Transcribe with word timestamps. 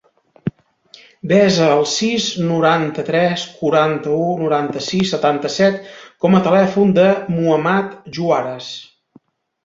Desa 1.31 1.65
el 1.73 1.83
sis, 1.89 2.23
noranta-tres, 2.45 3.43
quaranta-u, 3.59 4.23
noranta-sis, 4.39 5.11
setanta-set 5.11 5.77
com 6.25 6.39
a 6.39 6.41
telèfon 6.47 6.95
del 6.99 7.13
Muhammad 7.35 7.93
Juarez. 8.19 8.71